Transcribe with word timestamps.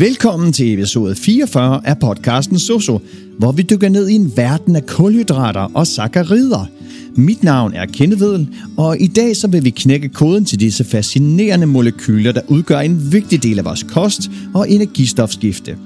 Velkommen 0.00 0.52
til 0.52 0.74
episode 0.74 1.14
44 1.14 1.80
af 1.84 1.98
podcasten 1.98 2.58
Soso, 2.58 3.00
hvor 3.38 3.52
vi 3.52 3.62
dykker 3.62 3.88
ned 3.88 4.08
i 4.08 4.14
en 4.14 4.32
verden 4.36 4.76
af 4.76 4.86
kulhydrater 4.86 5.70
og 5.74 5.86
sakkarider. 5.86 6.66
Mit 7.14 7.42
navn 7.42 7.74
er 7.74 7.86
Kenneth 7.86 8.20
Vedel, 8.20 8.48
og 8.76 9.00
i 9.00 9.06
dag 9.06 9.36
så 9.36 9.48
vil 9.48 9.64
vi 9.64 9.70
knække 9.70 10.08
koden 10.08 10.44
til 10.44 10.60
disse 10.60 10.84
fascinerende 10.84 11.66
molekyler, 11.66 12.32
der 12.32 12.40
udgør 12.48 12.78
en 12.78 13.12
vigtig 13.12 13.42
del 13.42 13.58
af 13.58 13.64
vores 13.64 13.82
kost 13.82 14.30
og 14.54 14.70
energistofskifte. 14.70 15.76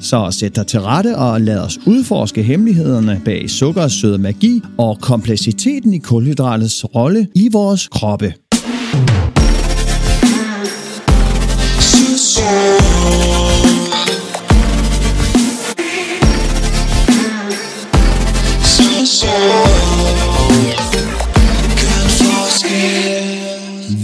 Så 0.00 0.28
sæt 0.30 0.56
dig 0.56 0.66
til 0.66 0.80
rette 0.80 1.16
og 1.16 1.40
lad 1.40 1.58
os 1.58 1.78
udforske 1.86 2.42
hemmelighederne 2.42 3.20
bag 3.24 3.50
sukkerets 3.50 3.94
søde 3.94 4.18
magi 4.18 4.62
og 4.78 4.98
kompleksiteten 5.00 5.94
i 5.94 5.98
kulhydratets 5.98 6.84
rolle 6.94 7.26
i 7.34 7.48
vores 7.52 7.88
kroppe. 7.88 8.34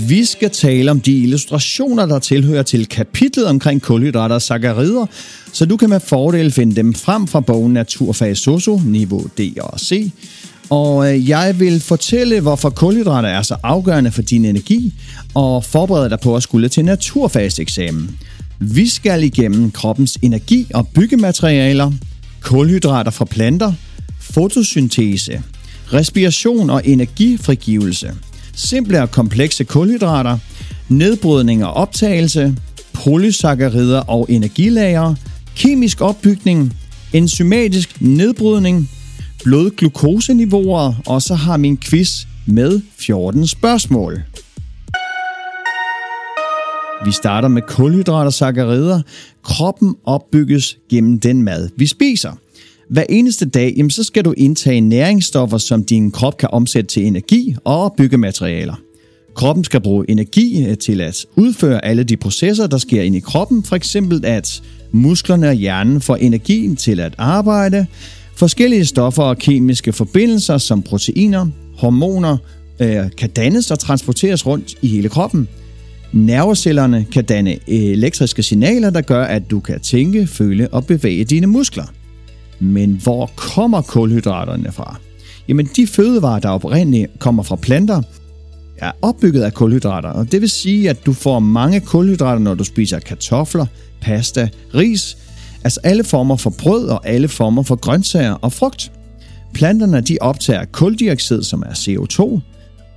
Vi 0.08 0.24
skal 0.24 0.50
tale 0.50 0.90
om 0.90 1.00
de 1.00 1.18
illustrationer, 1.18 2.06
der 2.06 2.18
tilhører 2.18 2.62
til 2.62 2.86
kapitlet 2.86 3.46
omkring 3.46 3.82
kulhydrater 3.82 4.34
og 4.34 4.42
sakkarider, 4.42 5.06
så 5.52 5.66
du 5.66 5.76
kan 5.76 5.88
med 5.88 6.00
fordel 6.00 6.52
finde 6.52 6.76
dem 6.76 6.94
frem 6.94 7.26
fra 7.26 7.40
bogen 7.40 7.72
Naturfag 7.72 8.36
Soso, 8.36 8.80
niveau 8.84 9.26
D 9.38 9.40
og 9.60 9.80
C. 9.80 10.12
Og 10.70 11.14
øh, 11.14 11.28
jeg 11.28 11.60
vil 11.60 11.80
fortælle, 11.80 12.40
hvorfor 12.40 12.70
kulhydrater 12.70 13.28
er 13.28 13.42
så 13.42 13.56
afgørende 13.62 14.12
for 14.12 14.22
din 14.22 14.44
energi, 14.44 14.94
og 15.34 15.64
forberede 15.64 16.10
dig 16.10 16.20
på 16.20 16.36
at 16.36 16.42
skulle 16.42 16.68
til 16.68 16.84
naturfagseksamen. 16.84 18.18
Vi 18.58 18.88
skal 18.88 19.24
igennem 19.24 19.70
kroppens 19.70 20.18
energi 20.22 20.66
og 20.74 20.88
byggematerialer, 20.88 21.92
kulhydrater 22.40 23.10
fra 23.10 23.24
planter, 23.24 23.72
fotosyntese, 24.20 25.42
respiration 25.92 26.70
og 26.70 26.82
energifrigivelse, 26.84 28.12
simple 28.60 29.02
og 29.02 29.10
komplekse 29.10 29.64
kulhydrater, 29.64 30.38
nedbrydning 30.88 31.64
og 31.64 31.72
optagelse, 31.72 32.56
polysakkarider 32.92 34.00
og 34.00 34.26
energilager, 34.28 35.14
kemisk 35.56 36.00
opbygning, 36.00 36.76
enzymatisk 37.12 38.00
nedbrydning, 38.00 38.90
blodglukoseniveauer, 39.44 40.94
og 41.06 41.22
så 41.22 41.34
har 41.34 41.56
min 41.56 41.78
quiz 41.78 42.24
med 42.46 42.80
14 42.98 43.46
spørgsmål. 43.46 44.22
Vi 47.04 47.12
starter 47.12 47.48
med 47.48 47.62
kulhydrater 47.62 48.26
og 48.26 48.32
sakkarider. 48.32 49.02
Kroppen 49.42 49.94
opbygges 50.04 50.76
gennem 50.90 51.20
den 51.20 51.42
mad, 51.42 51.68
vi 51.76 51.86
spiser. 51.86 52.32
Hver 52.90 53.04
eneste 53.08 53.48
dag, 53.48 53.74
jamen, 53.76 53.90
så 53.90 54.04
skal 54.04 54.24
du 54.24 54.34
indtage 54.36 54.80
næringsstoffer, 54.80 55.58
som 55.58 55.84
din 55.84 56.10
krop 56.10 56.36
kan 56.36 56.48
omsætte 56.52 56.88
til 56.88 57.06
energi 57.06 57.56
og 57.64 57.94
byggematerialer. 57.96 58.74
Kroppen 59.34 59.64
skal 59.64 59.80
bruge 59.80 60.10
energi 60.10 60.66
øh, 60.66 60.78
til 60.78 61.00
at 61.00 61.26
udføre 61.36 61.84
alle 61.84 62.04
de 62.04 62.16
processer, 62.16 62.66
der 62.66 62.78
sker 62.78 63.02
inde 63.02 63.18
i 63.18 63.20
kroppen. 63.20 63.64
For 63.64 63.76
eksempel 63.76 64.26
at 64.26 64.62
musklerne 64.92 65.48
og 65.48 65.54
hjernen 65.54 66.00
får 66.00 66.16
energien 66.16 66.76
til 66.76 67.00
at 67.00 67.14
arbejde. 67.18 67.86
Forskellige 68.36 68.84
stoffer 68.84 69.22
og 69.22 69.38
kemiske 69.38 69.92
forbindelser 69.92 70.58
som 70.58 70.82
proteiner, 70.82 71.46
hormoner, 71.78 72.36
øh, 72.80 73.04
kan 73.18 73.30
dannes 73.30 73.70
og 73.70 73.78
transporteres 73.78 74.46
rundt 74.46 74.74
i 74.82 74.88
hele 74.88 75.08
kroppen. 75.08 75.48
Nervecellerne 76.12 77.06
kan 77.12 77.24
danne 77.24 77.52
øh, 77.52 77.58
elektriske 77.68 78.42
signaler, 78.42 78.90
der 78.90 79.00
gør, 79.00 79.24
at 79.24 79.50
du 79.50 79.60
kan 79.60 79.80
tænke, 79.80 80.26
føle 80.26 80.68
og 80.68 80.86
bevæge 80.86 81.24
dine 81.24 81.46
muskler. 81.46 81.84
Men 82.60 83.00
hvor 83.02 83.30
kommer 83.36 83.82
kulhydraterne 83.82 84.72
fra? 84.72 84.96
Jamen 85.48 85.68
de 85.76 85.86
fødevarer, 85.86 86.40
der 86.40 86.48
oprindeligt 86.48 87.18
kommer 87.18 87.42
fra 87.42 87.56
planter, 87.56 88.02
er 88.78 88.92
opbygget 89.02 89.42
af 89.42 89.54
kulhydrater, 89.54 90.08
og 90.08 90.32
det 90.32 90.40
vil 90.40 90.50
sige, 90.50 90.90
at 90.90 91.06
du 91.06 91.12
får 91.12 91.38
mange 91.38 91.80
kulhydrater, 91.80 92.38
når 92.38 92.54
du 92.54 92.64
spiser 92.64 92.98
kartofler, 92.98 93.66
pasta, 94.00 94.48
ris, 94.74 95.16
altså 95.64 95.80
alle 95.82 96.04
former 96.04 96.36
for 96.36 96.50
brød 96.50 96.88
og 96.88 97.08
alle 97.08 97.28
former 97.28 97.62
for 97.62 97.76
grøntsager 97.76 98.32
og 98.32 98.52
frugt. 98.52 98.92
Planterne 99.54 100.00
de 100.00 100.18
optager 100.20 100.64
kuldioxid, 100.64 101.42
som 101.42 101.62
er 101.66 101.72
CO2, 101.72 102.40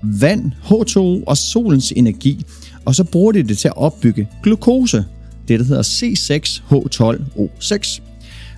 vand, 0.04 0.52
H2O 0.64 1.24
og 1.28 1.38
solens 1.38 1.94
energi, 1.96 2.46
og 2.86 2.96
så 2.96 3.04
bruger 3.04 3.32
de 3.32 3.44
det 3.44 3.58
til 3.58 3.68
at 3.68 3.78
opbygge 3.78 4.28
glukose. 4.44 5.06
Det 5.48 5.60
der 5.60 5.66
hedder 5.66 5.84
C6H12O6. 5.84 8.02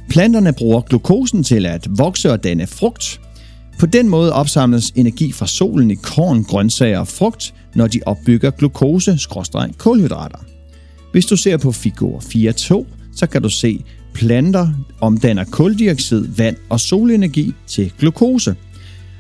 Planterne 0.10 0.54
bruger 0.54 0.82
glukosen 0.82 1.44
til 1.44 1.66
at 1.66 1.88
vokse 1.90 2.32
og 2.32 2.44
danne 2.44 2.68
frugt. 2.68 3.22
På 3.80 3.86
den 3.86 4.10
måde 4.10 4.34
opsamles 4.34 4.92
energi 4.96 5.32
fra 5.32 5.48
solen 5.48 5.92
i 5.92 5.96
korn, 5.96 6.44
grøntsager 6.44 7.00
og 7.00 7.08
frugt, 7.08 7.54
når 7.76 7.88
de 7.88 8.02
opbygger 8.06 8.52
glukose-kulhydrater. 8.52 10.40
Hvis 11.12 11.26
du 11.26 11.36
ser 11.36 11.58
på 11.58 11.72
figur 11.72 12.20
4.2, 12.20 12.86
så 13.16 13.28
kan 13.28 13.42
du 13.42 13.50
se, 13.50 13.84
planter 14.14 14.74
omdanner 15.02 15.44
koldioxid, 15.44 16.28
vand 16.38 16.56
og 16.70 16.80
solenergi 16.80 17.54
til 17.68 17.92
glukose. 18.00 18.56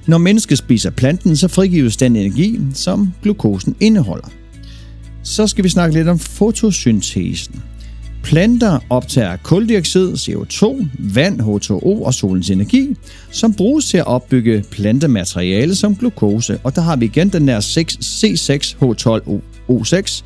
Når 0.07 0.17
mennesket 0.17 0.57
spiser 0.57 0.89
planten, 0.89 1.37
så 1.37 1.47
frigives 1.47 1.97
den 1.97 2.15
energi, 2.15 2.59
som 2.73 3.13
glukosen 3.23 3.75
indeholder. 3.79 4.27
Så 5.23 5.47
skal 5.47 5.63
vi 5.63 5.69
snakke 5.69 5.95
lidt 5.95 6.07
om 6.07 6.19
fotosyntesen. 6.19 7.63
Planter 8.25 8.79
optager 8.89 9.37
koldioxid, 9.37 10.13
CO2, 10.13 10.85
vand, 10.99 11.41
H2O 11.41 12.05
og 12.05 12.13
solens 12.13 12.49
energi, 12.49 12.95
som 13.31 13.53
bruges 13.53 13.85
til 13.85 13.97
at 13.97 14.07
opbygge 14.07 14.63
plantemateriale 14.71 15.75
som 15.75 15.95
glukose. 15.95 16.59
Og 16.63 16.75
der 16.75 16.81
har 16.81 16.95
vi 16.95 17.05
igen 17.05 17.29
den 17.29 17.47
der 17.47 17.59
C6H12O6. 17.59 20.23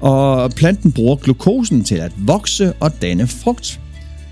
Og 0.00 0.50
planten 0.50 0.92
bruger 0.92 1.16
glukosen 1.16 1.84
til 1.84 1.94
at 1.94 2.12
vokse 2.16 2.72
og 2.80 3.02
danne 3.02 3.26
frugt. 3.26 3.80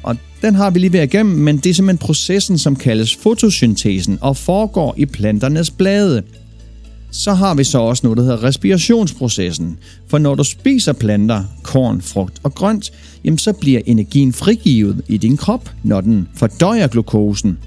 Og 0.02 0.16
den 0.42 0.54
har 0.54 0.70
vi 0.70 0.78
lige 0.78 0.92
været 0.92 1.14
igennem, 1.14 1.38
men 1.38 1.56
det 1.56 1.70
er 1.70 1.74
simpelthen 1.74 2.06
processen, 2.06 2.58
som 2.58 2.76
kaldes 2.76 3.16
fotosyntesen 3.16 4.18
og 4.20 4.36
foregår 4.36 4.94
i 4.96 5.06
planternes 5.06 5.70
blade. 5.70 6.22
Så 7.10 7.34
har 7.34 7.54
vi 7.54 7.64
så 7.64 7.78
også 7.78 8.06
noget, 8.06 8.16
der 8.16 8.22
hedder 8.22 8.42
respirationsprocessen. 8.44 9.78
For 10.08 10.18
når 10.18 10.34
du 10.34 10.44
spiser 10.44 10.92
planter, 10.92 11.44
korn, 11.62 12.02
frugt 12.02 12.40
og 12.42 12.54
grønt, 12.54 12.92
jamen 13.24 13.38
så 13.38 13.52
bliver 13.52 13.80
energien 13.86 14.32
frigivet 14.32 15.02
i 15.08 15.16
din 15.16 15.36
krop, 15.36 15.70
når 15.82 16.00
den 16.00 16.28
fordøjer 16.34 16.86
glukosen. 16.86 17.58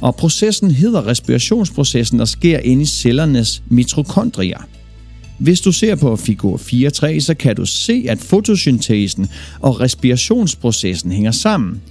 Og 0.00 0.16
processen 0.16 0.70
hedder 0.70 1.06
respirationsprocessen 1.06 2.20
og 2.20 2.28
sker 2.28 2.58
inde 2.58 2.82
i 2.82 2.86
cellernes 2.86 3.62
mitokondrier. 3.68 4.60
Hvis 5.38 5.60
du 5.60 5.72
ser 5.72 5.94
på 5.94 6.16
figur 6.16 6.56
4.3, 6.56 7.20
så 7.20 7.34
kan 7.38 7.56
du 7.56 7.66
se, 7.66 8.06
at 8.08 8.18
fotosyntesen 8.18 9.28
og 9.60 9.80
respirationsprocessen 9.80 11.12
hænger 11.12 11.30
sammen. 11.30 11.82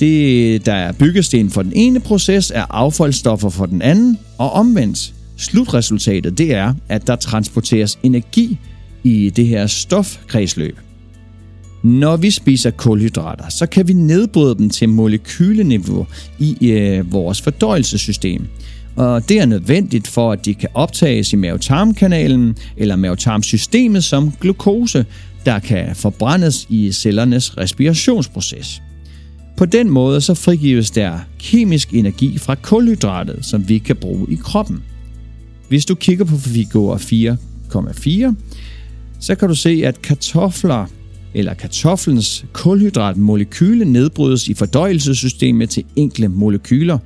Det, 0.00 0.66
der 0.66 0.74
er 0.74 0.92
byggesten 0.92 1.50
for 1.50 1.62
den 1.62 1.72
ene 1.74 2.00
proces, 2.00 2.52
er 2.54 2.64
affaldsstoffer 2.70 3.48
for 3.48 3.66
den 3.66 3.82
anden, 3.82 4.18
og 4.38 4.52
omvendt. 4.52 5.12
Slutresultatet 5.36 6.38
det 6.38 6.54
er, 6.54 6.74
at 6.88 7.06
der 7.06 7.16
transporteres 7.16 7.98
energi 8.02 8.58
i 9.04 9.30
det 9.30 9.46
her 9.46 9.66
stofkredsløb. 9.66 10.78
Når 11.82 12.16
vi 12.16 12.30
spiser 12.30 12.70
kulhydrater, 12.70 13.48
så 13.48 13.66
kan 13.66 13.88
vi 13.88 13.92
nedbryde 13.92 14.54
dem 14.54 14.70
til 14.70 14.88
molekyleniveau 14.88 16.06
i 16.38 16.70
øh, 16.70 17.12
vores 17.12 17.42
fordøjelsessystem. 17.42 18.46
Og 18.96 19.28
det 19.28 19.38
er 19.38 19.46
nødvendigt 19.46 20.08
for, 20.08 20.32
at 20.32 20.44
de 20.44 20.54
kan 20.54 20.68
optages 20.74 21.32
i 21.32 21.36
mavetarmkanalen 21.36 22.56
eller 22.76 22.96
mavetarmsystemet 22.96 24.04
som 24.04 24.32
glukose, 24.40 25.06
der 25.44 25.58
kan 25.58 25.96
forbrændes 25.96 26.66
i 26.68 26.92
cellernes 26.92 27.58
respirationsproces. 27.58 28.82
På 29.56 29.64
den 29.64 29.90
måde 29.90 30.20
så 30.20 30.34
frigives 30.34 30.90
der 30.90 31.18
kemisk 31.38 31.94
energi 31.94 32.38
fra 32.38 32.54
kulhydratet, 32.54 33.44
som 33.44 33.68
vi 33.68 33.78
kan 33.78 33.96
bruge 33.96 34.26
i 34.32 34.36
kroppen. 34.42 34.82
Hvis 35.68 35.84
du 35.84 35.94
kigger 35.94 36.24
på 36.24 36.36
figur 36.36 36.96
4,4, 36.96 38.34
så 39.20 39.34
kan 39.34 39.48
du 39.48 39.54
se, 39.54 39.82
at 39.84 40.02
kartofler 40.02 40.86
eller 41.34 41.54
kartoflens 41.54 42.44
kulhydratmolekyle 42.52 43.84
nedbrydes 43.84 44.48
i 44.48 44.54
fordøjelsessystemet 44.54 45.70
til 45.70 45.84
enkle 45.96 46.28
molekyler. 46.28 46.98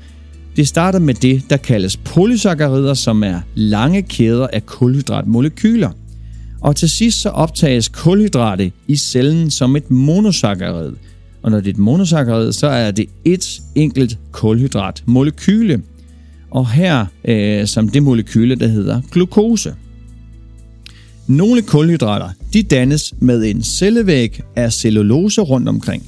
Det 0.57 0.69
starter 0.69 0.99
med 0.99 1.15
det, 1.15 1.51
der 1.51 1.57
kaldes 1.57 1.97
polysakkarider, 1.97 2.95
som 2.95 3.23
er 3.23 3.41
lange 3.55 4.03
kæder 4.03 4.47
af 4.47 4.67
kulhydratmolekyler. 4.67 5.91
Og 6.61 6.77
til 6.77 6.91
sidst 6.91 7.21
så 7.21 7.29
optages 7.29 7.89
kulhydratet 7.89 8.73
i 8.89 8.97
cellen 8.97 9.51
som 9.51 9.77
et 9.77 9.91
monosakkarid. 9.91 10.93
Og 11.43 11.51
når 11.51 11.59
det 11.59 11.67
er 11.67 11.71
et 11.73 11.79
monosakkarid, 11.79 12.53
så 12.53 12.67
er 12.67 12.91
det 12.91 13.07
et 13.25 13.61
enkelt 13.75 14.19
kulhydratmolekyle 14.33 15.83
og 16.51 16.71
her 16.71 17.07
øh, 17.25 17.67
som 17.67 17.89
det 17.89 18.03
molekyle, 18.03 18.55
der 18.55 18.67
hedder 18.67 19.01
glukose. 19.11 19.75
Nogle 21.27 21.63
kulhydrater 21.63 22.29
de 22.53 22.63
dannes 22.63 23.15
med 23.21 23.45
en 23.45 23.63
cellevæg 23.63 24.41
af 24.57 24.73
cellulose 24.73 25.41
rundt 25.41 25.69
omkring. 25.69 26.07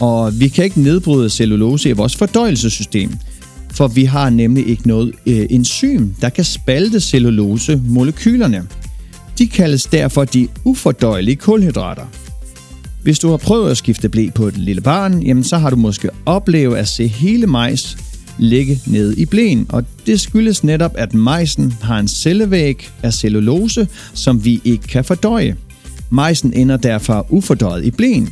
Og 0.00 0.40
vi 0.40 0.48
kan 0.48 0.64
ikke 0.64 0.80
nedbryde 0.80 1.30
cellulose 1.30 1.88
i 1.88 1.92
vores 1.92 2.16
fordøjelsessystem, 2.16 3.10
for 3.72 3.88
vi 3.88 4.04
har 4.04 4.30
nemlig 4.30 4.68
ikke 4.68 4.88
noget 4.88 5.14
øh, 5.26 5.46
enzym, 5.50 6.08
der 6.20 6.28
kan 6.28 6.44
spalte 6.44 7.00
cellulose-molekylerne. 7.00 8.62
De 9.38 9.46
kaldes 9.46 9.86
derfor 9.86 10.24
de 10.24 10.48
ufordøjelige 10.64 11.36
kulhydrater. 11.36 12.06
Hvis 13.02 13.18
du 13.18 13.30
har 13.30 13.36
prøvet 13.36 13.70
at 13.70 13.76
skifte 13.76 14.08
blæ 14.08 14.28
på 14.34 14.46
et 14.46 14.58
lille 14.58 14.82
barn, 14.82 15.22
jamen 15.22 15.44
så 15.44 15.58
har 15.58 15.70
du 15.70 15.76
måske 15.76 16.08
oplevet 16.26 16.76
at 16.76 16.88
se 16.88 17.06
hele 17.06 17.46
majs 17.46 17.96
ligge 18.38 18.80
nede 18.86 19.16
i 19.16 19.24
blæen, 19.24 19.66
og 19.68 19.84
det 20.06 20.20
skyldes 20.20 20.64
netop, 20.64 20.94
at 20.98 21.14
majsen 21.14 21.74
har 21.82 21.98
en 21.98 22.08
cellevæg 22.08 22.90
af 23.02 23.14
cellulose, 23.14 23.88
som 24.14 24.44
vi 24.44 24.60
ikke 24.64 24.84
kan 24.84 25.04
fordøje. 25.04 25.56
Majsen 26.10 26.52
ender 26.52 26.76
derfor 26.76 27.26
ufordøjet 27.30 27.84
i 27.84 27.90
blæen. 27.90 28.28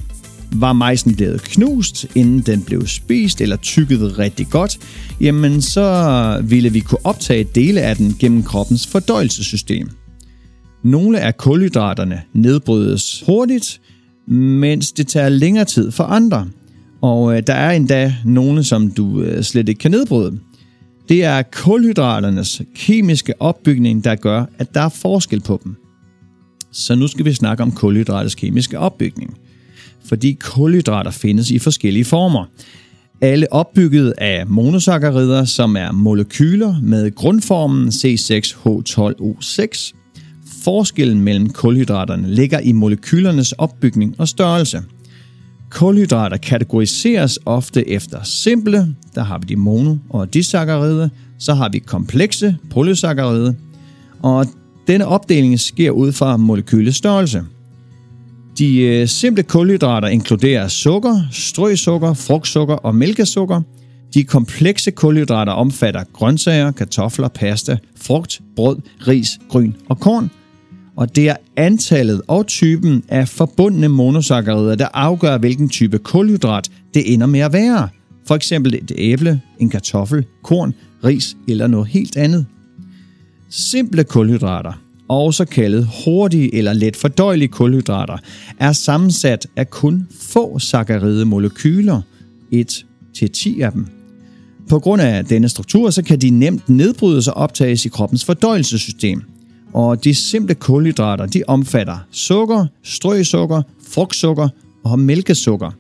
Var 0.53 0.73
majsen 0.73 1.15
blevet 1.15 1.43
knust, 1.43 2.07
inden 2.15 2.41
den 2.41 2.63
blev 2.63 2.87
spist 2.87 3.41
eller 3.41 3.57
tykket 3.57 4.19
rigtig 4.19 4.47
godt, 4.51 4.79
jamen 5.21 5.63
så 5.63 6.41
ville 6.45 6.73
vi 6.73 6.81
kunne 6.81 7.07
optage 7.07 7.45
dele 7.55 7.81
af 7.81 7.97
den 7.97 8.17
gennem 8.19 8.43
kroppens 8.43 8.87
fordøjelsessystem. 8.87 9.91
Nogle 10.85 11.21
af 11.21 11.37
kulhydraterne 11.37 12.23
nedbrydes 12.35 13.23
hurtigt, 13.27 13.81
mens 14.29 14.93
det 14.93 15.07
tager 15.07 15.29
længere 15.29 15.65
tid 15.65 15.91
for 15.91 16.05
andre. 16.05 16.47
Og 17.01 17.37
øh, 17.37 17.43
der 17.47 17.55
er 17.55 17.71
endda 17.71 18.15
nogle, 18.25 18.65
som 18.65 18.91
du 18.91 19.23
øh, 19.23 19.43
slet 19.43 19.69
ikke 19.69 19.79
kan 19.79 19.91
nedbryde. 19.91 20.39
Det 21.09 21.25
er 21.25 21.43
kulhydraternes 21.43 22.63
kemiske 22.75 23.43
opbygning, 23.43 24.05
der 24.05 24.15
gør, 24.15 24.45
at 24.59 24.75
der 24.75 24.81
er 24.81 24.89
forskel 24.89 25.41
på 25.41 25.61
dem. 25.65 25.77
Så 26.73 26.95
nu 26.95 27.07
skal 27.07 27.25
vi 27.25 27.33
snakke 27.33 27.63
om 27.63 27.73
kulhydraters 27.73 28.35
kemiske 28.35 28.79
opbygning. 28.79 29.37
Fordi 30.05 30.33
kulhydrater 30.33 31.11
findes 31.11 31.51
i 31.51 31.59
forskellige 31.59 32.05
former. 32.05 32.45
Alle 33.21 33.53
opbygget 33.53 34.15
af 34.19 34.47
monosakkarider, 34.47 35.45
som 35.45 35.77
er 35.77 35.93
molekyler 35.93 36.81
med 36.83 37.15
grundformen 37.15 37.89
C6H12O6. 37.89 39.95
Forskellen 40.65 41.21
mellem 41.21 41.51
kulhydraterne 41.51 42.35
ligger 42.35 42.59
i 42.59 42.73
molekylernes 42.73 43.53
opbygning 43.53 44.15
og 44.19 44.29
størrelse. 44.29 44.83
Kulhydrater 45.71 46.37
kategoriseres 46.37 47.39
ofte 47.47 47.89
efter 47.89 48.23
simple, 48.23 48.95
der 49.15 49.23
har 49.23 49.39
vi 49.39 49.47
de 49.47 49.57
mono- 49.57 49.97
og 50.11 50.35
disaccharide, 50.35 51.11
så 51.39 51.55
har 51.55 51.69
vi 51.69 51.79
komplekse 51.79 52.57
polysaccharide, 52.71 53.57
og 54.23 54.47
denne 54.87 55.07
opdeling 55.07 55.61
sker 55.61 55.91
ud 55.91 56.13
fra 56.13 56.37
molekylestørrelse. 56.37 57.43
De 58.59 58.81
øh, 58.81 59.09
simple 59.09 59.43
kulhydrater 59.43 60.09
inkluderer 60.09 60.69
sukker, 60.69 61.21
strøsukker, 61.33 62.15
frugtsukker 62.15 62.75
og 62.75 62.95
mælkesukker. 62.95 63.63
De 64.15 64.25
komplekse 64.25 64.91
kulhydrater 64.91 65.53
omfatter 65.53 66.05
grøntsager, 66.13 66.71
kartofler, 66.71 67.29
pasta, 67.29 67.77
frugt, 67.97 68.41
brød, 68.57 68.77
ris, 69.09 69.29
gryn 69.49 69.73
og 69.89 70.01
korn 70.01 70.31
og 70.99 71.17
det 71.17 71.29
er 71.29 71.37
antallet 71.57 72.23
og 72.29 72.47
typen 72.47 73.05
af 73.09 73.29
forbundne 73.29 73.89
monosakkarider, 73.89 74.75
der 74.75 74.89
afgør, 74.95 75.39
hvilken 75.39 75.69
type 75.69 75.99
kulhydrat 75.99 76.71
det 76.95 77.13
ender 77.13 77.27
med 77.27 77.41
at 77.41 77.53
være. 77.53 77.89
For 78.27 78.35
eksempel 78.35 78.75
et 78.75 78.93
æble, 78.99 79.41
en 79.59 79.71
kartoffel, 79.71 80.25
korn, 80.43 80.75
ris 81.05 81.37
eller 81.49 81.67
noget 81.67 81.89
helt 81.89 82.17
andet. 82.17 82.47
Simple 83.51 84.05
kulhydrater, 84.05 84.73
også 85.09 85.45
kaldet 85.45 85.89
hurtige 86.05 86.55
eller 86.55 86.73
let 86.73 86.97
fordøjelige 86.97 87.49
kulhydrater, 87.49 88.17
er 88.59 88.73
sammensat 88.73 89.47
af 89.57 89.71
kun 89.71 90.07
få 90.21 90.59
saccharide 90.59 91.25
molekyler, 91.25 92.01
1 92.51 92.87
til 93.15 93.31
10 93.31 93.61
af 93.61 93.73
dem. 93.73 93.87
På 94.69 94.79
grund 94.79 95.03
af 95.03 95.25
denne 95.25 95.49
struktur, 95.49 95.91
så 95.91 96.03
kan 96.03 96.19
de 96.19 96.31
nemt 96.31 96.69
nedbrydes 96.69 97.29
og 97.29 97.35
optages 97.35 97.85
i 97.85 97.89
kroppens 97.89 98.25
fordøjelsessystem– 98.25 99.23
og 99.73 100.05
de 100.05 100.15
simple 100.15 100.55
kulhydrater, 100.55 101.27
de 101.27 101.43
omfatter 101.47 101.99
sukker, 102.11 102.67
strøsukker, 102.83 103.63
frugtsukker 103.89 104.49
og 104.85 104.99
mælkesukker. 104.99 105.71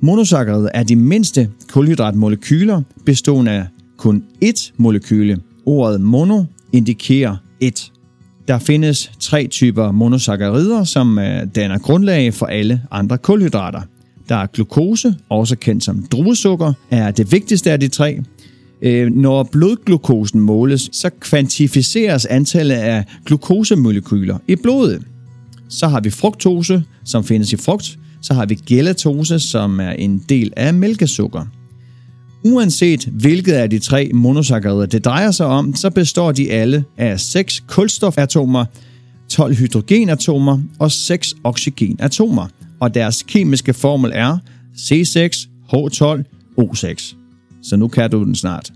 Monosakkarider 0.00 0.70
er 0.74 0.82
de 0.82 0.96
mindste 0.96 1.50
kulhydratmolekyler, 1.72 2.82
bestående 3.06 3.50
af 3.50 3.66
kun 3.96 4.24
ét 4.44 4.72
molekyle. 4.76 5.38
Ordet 5.66 6.00
mono 6.00 6.44
indikerer 6.72 7.36
et. 7.60 7.92
Der 8.48 8.58
findes 8.58 9.10
tre 9.20 9.46
typer 9.46 9.92
monosakkarider, 9.92 10.84
som 10.84 11.18
øh, 11.18 11.46
danner 11.54 11.78
grundlag 11.78 12.34
for 12.34 12.46
alle 12.46 12.82
andre 12.90 13.18
kulhydrater. 13.18 13.80
Der 14.28 14.36
er 14.36 14.46
glukose, 14.46 15.14
også 15.28 15.56
kendt 15.56 15.84
som 15.84 16.02
druesukker, 16.02 16.72
er 16.90 17.10
det 17.10 17.32
vigtigste 17.32 17.72
af 17.72 17.80
de 17.80 17.88
tre. 17.88 18.20
Øh, 18.82 19.10
når 19.10 19.42
blodglukosen 19.42 20.40
måles, 20.40 20.90
så 20.92 21.10
kvantificeres 21.20 22.26
antallet 22.26 22.74
af 22.74 23.04
glukosemolekyler 23.26 24.38
i 24.48 24.56
blodet. 24.56 25.02
Så 25.68 25.88
har 25.88 26.00
vi 26.00 26.10
fruktose, 26.10 26.84
som 27.04 27.24
findes 27.24 27.52
i 27.52 27.56
frugt. 27.56 27.98
Så 28.22 28.34
har 28.34 28.46
vi 28.46 28.54
gelatose, 28.54 29.40
som 29.40 29.80
er 29.80 29.90
en 29.90 30.24
del 30.28 30.52
af 30.56 30.74
mælkesukker. 30.74 31.44
Uanset 32.44 33.08
hvilket 33.12 33.52
af 33.52 33.70
de 33.70 33.78
tre 33.78 34.10
monosakkarider 34.14 34.86
det 34.86 35.04
drejer 35.04 35.30
sig 35.30 35.46
om, 35.46 35.74
så 35.74 35.90
består 35.90 36.32
de 36.32 36.52
alle 36.52 36.84
af 36.98 37.20
6 37.20 37.62
kulstofatomer, 37.68 38.64
12 39.28 39.54
hydrogenatomer 39.54 40.58
og 40.78 40.92
6 40.92 41.34
oxygenatomer, 41.44 42.46
og 42.80 42.94
deres 42.94 43.22
kemiske 43.22 43.74
formel 43.74 44.10
er 44.14 44.38
C6H12O6 44.76 47.21
så 47.62 47.76
nu 47.76 47.88
kan 47.88 48.10
du 48.10 48.24
den 48.24 48.34
snart. 48.34 48.72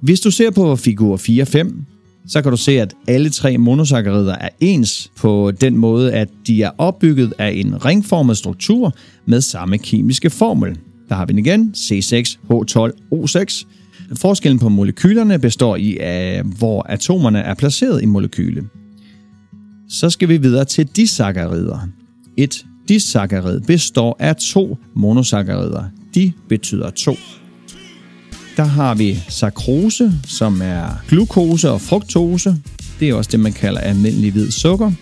Hvis 0.00 0.20
du 0.20 0.30
ser 0.30 0.50
på 0.50 0.76
figur 0.76 1.16
4-5, 1.16 1.72
så 2.26 2.42
kan 2.42 2.50
du 2.50 2.56
se, 2.56 2.80
at 2.80 2.94
alle 3.08 3.30
tre 3.30 3.58
monosakkarider 3.58 4.34
er 4.34 4.48
ens 4.60 5.10
på 5.16 5.52
den 5.60 5.76
måde, 5.76 6.12
at 6.12 6.28
de 6.46 6.62
er 6.62 6.70
opbygget 6.78 7.34
af 7.38 7.50
en 7.50 7.84
ringformet 7.84 8.36
struktur 8.36 8.94
med 9.26 9.40
samme 9.40 9.78
kemiske 9.78 10.30
formel. 10.30 10.78
Der 11.08 11.14
har 11.14 11.26
vi 11.26 11.32
den 11.32 11.38
igen, 11.38 11.74
C6H12O6. 11.76 13.66
Forskellen 14.16 14.58
på 14.58 14.68
molekylerne 14.68 15.38
består 15.38 15.76
i, 15.76 15.98
hvor 16.58 16.82
atomerne 16.82 17.38
er 17.38 17.54
placeret 17.54 18.02
i 18.02 18.06
molekyle. 18.06 18.62
Så 19.88 20.10
skal 20.10 20.28
vi 20.28 20.36
videre 20.36 20.64
til 20.64 20.86
disakkarider. 20.86 21.88
Et 22.36 22.64
disakkarid 22.88 23.60
består 23.60 24.16
af 24.18 24.36
to 24.36 24.78
monosakkarider. 24.94 25.84
De 26.14 26.32
betyder 26.48 26.90
to 26.90 27.16
der 28.56 28.64
har 28.64 28.94
vi 28.94 29.22
sakrose, 29.28 30.12
som 30.26 30.62
er 30.62 31.02
glukose 31.08 31.70
og 31.70 31.80
fruktose. 31.80 32.56
Det 33.00 33.08
er 33.08 33.14
også 33.14 33.30
det, 33.32 33.40
man 33.40 33.52
kalder 33.52 33.80
almindelig 33.80 34.32
hvid 34.32 34.50
sukker. 34.50 34.92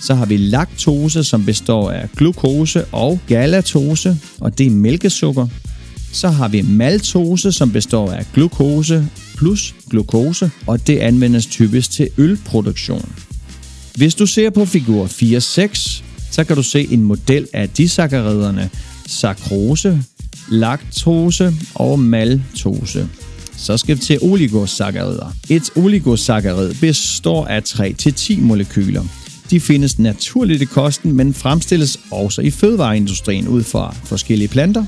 Så 0.00 0.14
har 0.14 0.26
vi 0.26 0.36
laktose, 0.36 1.24
som 1.24 1.44
består 1.44 1.90
af 1.90 2.08
glukose 2.16 2.84
og 2.84 3.20
galatose, 3.26 4.16
og 4.40 4.58
det 4.58 4.66
er 4.66 4.70
mælkesukker. 4.70 5.46
Så 6.12 6.28
har 6.28 6.48
vi 6.48 6.62
maltose, 6.62 7.52
som 7.52 7.72
består 7.72 8.12
af 8.12 8.26
glukose 8.34 9.08
plus 9.36 9.74
glukose, 9.90 10.50
og 10.66 10.86
det 10.86 10.98
anvendes 10.98 11.46
typisk 11.46 11.90
til 11.90 12.08
ølproduktion. 12.16 13.12
Hvis 13.94 14.14
du 14.14 14.26
ser 14.26 14.50
på 14.50 14.64
figur 14.64 15.06
4.6, 15.06 16.02
så 16.30 16.44
kan 16.44 16.56
du 16.56 16.62
se 16.62 16.86
en 16.90 17.02
model 17.02 17.46
af 17.52 17.68
disakkariderne 17.68 18.70
sakrose, 19.06 20.02
laktose 20.50 21.54
og 21.74 21.98
maltose. 21.98 23.08
Så 23.56 23.76
skal 23.76 23.96
vi 23.96 24.00
til 24.00 24.18
oligosakkarider. 24.22 25.34
Et 25.48 25.70
oligosakkarid 25.76 26.74
består 26.80 27.46
af 27.46 27.60
3-10 27.60 28.40
molekyler. 28.40 29.02
De 29.50 29.60
findes 29.60 29.98
naturligt 29.98 30.62
i 30.62 30.64
kosten, 30.64 31.12
men 31.12 31.34
fremstilles 31.34 32.00
også 32.10 32.42
i 32.42 32.50
fødevareindustrien 32.50 33.48
ud 33.48 33.62
fra 33.62 33.94
forskellige 34.04 34.48
planter. 34.48 34.84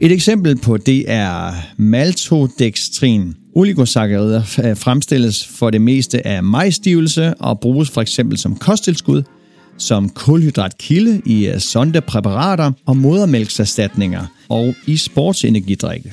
Et 0.00 0.12
eksempel 0.12 0.56
på 0.56 0.76
det 0.76 1.04
er 1.06 1.52
maltodextrin. 1.76 3.34
Oligosakkarider 3.54 4.42
øh, 4.64 4.76
fremstilles 4.76 5.46
for 5.46 5.70
det 5.70 5.80
meste 5.80 6.26
af 6.26 6.42
majstivelse 6.42 7.34
og 7.34 7.60
bruges 7.60 7.90
for 7.90 8.00
eksempel 8.00 8.38
som 8.38 8.56
kosttilskud– 8.56 9.22
som 9.78 10.08
kulhydratkilde 10.08 11.22
i 11.26 11.46
øh, 11.46 11.58
sondepræparater 11.60 12.72
og 12.86 12.96
modermælkserstatninger 12.96 14.26
og 14.48 14.74
i 14.86 14.96
sportsenergidrikke. 14.96 16.12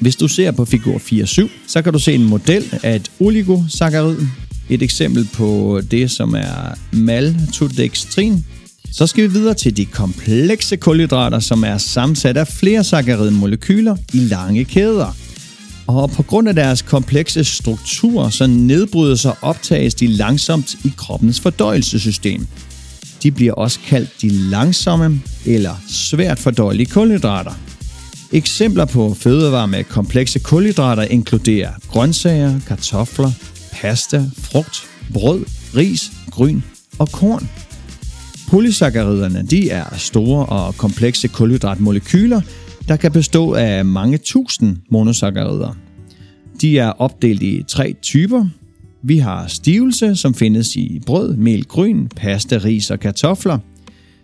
Hvis 0.00 0.16
du 0.16 0.28
ser 0.28 0.50
på 0.50 0.64
figur 0.64 0.98
4.7, 0.98 1.50
så 1.66 1.82
kan 1.82 1.92
du 1.92 1.98
se 1.98 2.14
en 2.14 2.24
model 2.24 2.64
af 2.82 2.96
et 2.96 3.10
oligosakkarid. 3.20 4.16
Et 4.68 4.82
eksempel 4.82 5.28
på 5.34 5.80
det, 5.90 6.10
som 6.10 6.34
er 6.34 6.78
maltodextrin. 6.92 8.44
Så 8.92 9.06
skal 9.06 9.24
vi 9.24 9.32
videre 9.32 9.54
til 9.54 9.76
de 9.76 9.86
komplekse 9.86 10.76
kulhydrater, 10.76 11.38
som 11.38 11.64
er 11.64 11.78
sammensat 11.78 12.36
af 12.36 12.48
flere 12.48 12.84
saccharidmolekyler 12.84 13.96
i 14.12 14.18
lange 14.18 14.64
kæder. 14.64 15.16
Og 15.86 16.10
på 16.10 16.22
grund 16.22 16.48
af 16.48 16.54
deres 16.54 16.82
komplekse 16.82 17.44
struktur, 17.44 18.28
så 18.28 18.46
nedbrydes 18.46 19.24
og 19.24 19.36
optages 19.42 19.94
de 19.94 20.06
langsomt 20.06 20.74
i 20.84 20.92
kroppens 20.96 21.40
fordøjelsessystem. 21.40 22.46
De 23.22 23.30
bliver 23.30 23.52
også 23.52 23.78
kaldt 23.86 24.10
de 24.22 24.28
langsomme 24.28 25.20
eller 25.46 25.82
svært 25.88 26.38
fordøjelige 26.38 26.86
kulhydrater. 26.86 27.52
Eksempler 28.32 28.84
på 28.84 29.14
fødevarer 29.14 29.66
med 29.66 29.84
komplekse 29.84 30.38
kulhydrater 30.38 31.02
inkluderer 31.02 31.70
grøntsager, 31.88 32.60
kartofler, 32.66 33.30
pasta, 33.72 34.24
frugt, 34.38 34.82
brød, 35.12 35.44
ris, 35.76 36.12
gryn 36.30 36.60
og 36.98 37.08
korn. 37.08 37.48
Polysacchariderne 38.48 39.46
de 39.50 39.70
er 39.70 39.96
store 39.96 40.46
og 40.46 40.76
komplekse 40.76 41.28
kulhydratmolekyler, 41.28 42.40
der 42.88 42.96
kan 42.96 43.12
bestå 43.12 43.52
af 43.52 43.84
mange 43.84 44.18
tusind 44.18 44.76
monosaccarider. 44.90 45.76
De 46.60 46.78
er 46.78 46.88
opdelt 46.88 47.42
i 47.42 47.64
tre 47.68 47.94
typer. 48.02 48.46
Vi 49.02 49.18
har 49.18 49.46
stivelse, 49.46 50.16
som 50.16 50.34
findes 50.34 50.76
i 50.76 51.00
brød, 51.06 51.36
mel, 51.36 51.64
gryn, 51.64 52.06
pasta, 52.16 52.56
ris 52.64 52.90
og 52.90 53.00
kartofler. 53.00 53.58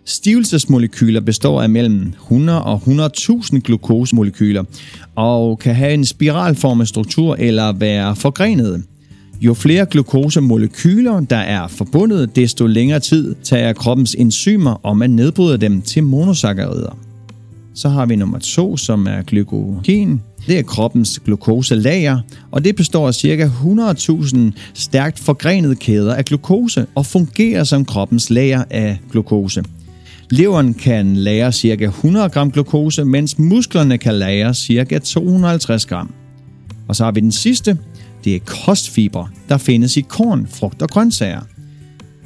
Stivelsesmolekyler 0.05 1.21
består 1.21 1.61
af 1.61 1.69
mellem 1.69 2.13
100 2.23 2.63
og 2.63 2.81
100.000 2.85 3.59
glukosemolekyler 3.59 4.63
og 5.15 5.59
kan 5.59 5.75
have 5.75 5.93
en 5.93 6.05
spiralformet 6.05 6.87
struktur 6.87 7.35
eller 7.39 7.73
være 7.73 8.15
forgrenede. 8.15 8.83
Jo 9.41 9.53
flere 9.53 9.85
glukosemolekyler, 9.85 11.19
der 11.19 11.37
er 11.37 11.67
forbundet, 11.67 12.35
desto 12.35 12.65
længere 12.65 12.99
tid 12.99 13.35
tager 13.43 13.73
kroppens 13.73 14.15
enzymer 14.19 14.85
om 14.85 15.01
at 15.01 15.09
nedbryde 15.09 15.57
dem 15.57 15.81
til 15.81 16.03
monosaccharider. 16.03 16.97
Så 17.75 17.89
har 17.89 18.05
vi 18.05 18.15
nummer 18.15 18.39
to, 18.39 18.77
som 18.77 19.07
er 19.07 19.21
glykogen. 19.21 19.79
Det 20.47 20.59
er 20.59 20.63
kroppens 20.63 21.19
glukoselager, 21.25 22.19
og 22.51 22.63
det 22.63 22.75
består 22.75 23.07
af 23.07 23.13
ca. 23.13 23.45
100.000 23.45 24.37
stærkt 24.73 25.19
forgrenede 25.19 25.75
kæder 25.75 26.15
af 26.15 26.25
glukose 26.25 26.85
og 26.95 27.05
fungerer 27.05 27.63
som 27.63 27.85
kroppens 27.85 28.29
lager 28.29 28.63
af 28.69 28.99
glukose. 29.11 29.63
Leveren 30.29 30.73
kan 30.73 31.15
lagre 31.15 31.51
ca. 31.51 31.85
100 31.85 32.29
gram 32.29 32.51
glukose, 32.51 33.05
mens 33.05 33.39
musklerne 33.39 33.97
kan 33.97 34.13
lagre 34.13 34.53
ca. 34.53 34.99
250 34.99 35.85
gram. 35.85 36.13
Og 36.87 36.95
så 36.95 37.03
har 37.03 37.11
vi 37.11 37.19
den 37.19 37.31
sidste, 37.31 37.77
det 38.23 38.35
er 38.35 38.39
kostfiber, 38.39 39.27
der 39.49 39.57
findes 39.57 39.97
i 39.97 40.01
korn, 40.01 40.47
frugt 40.47 40.81
og 40.81 40.89
grøntsager. 40.89 41.41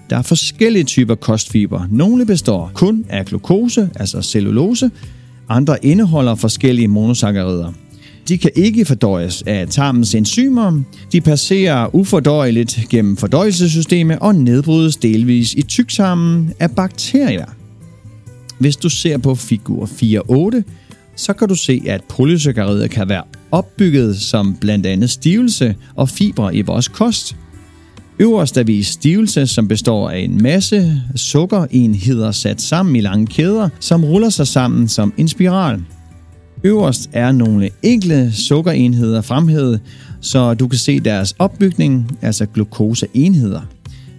Der 0.10 0.18
er 0.18 0.22
forskellige 0.22 0.84
typer 0.84 1.16
kostfiber. 1.16 1.88
Nogle 1.92 2.26
består 2.26 2.72
kun 2.74 3.06
af 3.10 3.26
glukose, 3.26 3.90
altså 3.96 4.22
cellulose. 4.22 4.92
Andre 5.50 5.86
indeholder 5.86 6.36
forskellige 6.36 6.88
monosaccharider. 6.88 7.74
De 8.30 8.38
kan 8.38 8.52
ikke 8.56 8.86
fordøjes 8.86 9.44
af 9.46 9.68
tarmens 9.68 10.16
enzymer. 10.16 10.82
De 11.12 11.22
passerer 11.22 11.96
ufordøjeligt 11.96 12.80
gennem 12.90 13.18
fordøjelsessystemet 13.18 14.20
og 14.20 14.36
nedbrydes 14.36 14.96
delvis 14.96 15.54
i 15.54 15.62
tyktarmen 15.62 16.54
af 16.60 16.72
bakterier. 16.72 17.46
Hvis 18.60 18.76
du 18.76 18.90
ser 18.90 19.18
på 19.18 19.36
figur 19.36 19.86
4.8, 19.86 20.62
så 21.16 21.34
kan 21.34 21.48
du 21.48 21.56
se, 21.56 21.82
at 21.88 22.04
polysaccharider 22.10 22.88
kan 22.88 23.10
være 23.10 23.24
opbygget 23.52 24.18
som 24.18 24.56
blandt 24.62 24.86
andet 24.86 25.10
stivelse 25.10 25.76
og 25.96 26.10
fibre 26.10 26.56
i 26.56 26.62
vores 26.62 26.88
kost. 26.88 27.36
Øverst 28.20 28.58
er 28.58 28.64
vi 28.64 28.84
stivelse, 28.84 29.48
som 29.48 29.68
består 29.68 30.10
af 30.10 30.20
en 30.20 30.44
masse 30.44 31.02
sukkerenheder 31.16 32.32
sat 32.32 32.62
sammen 32.62 32.96
i 32.96 33.02
lange 33.02 33.28
kæder, 33.28 33.70
som 33.80 34.06
ruller 34.06 34.30
sig 34.30 34.48
sammen 34.48 34.88
som 34.88 35.14
en 35.18 35.28
spiral. 35.28 35.82
Øverst 36.64 37.10
er 37.14 37.32
nogle 37.32 37.70
enkle 37.84 38.32
sukkerenheder 38.34 39.22
fremhævet, 39.22 39.80
så 40.22 40.54
du 40.54 40.68
kan 40.68 40.80
se 40.80 41.00
deres 41.00 41.36
opbygning, 41.40 42.18
altså 42.22 42.46
glukoseenheder. 42.46 43.62